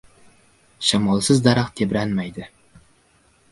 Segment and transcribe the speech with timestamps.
[0.87, 2.51] •Shamolsiz daraxt tebranmaydi.